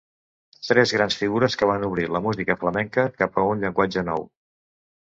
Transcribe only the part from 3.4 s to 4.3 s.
a un llenguatge nou.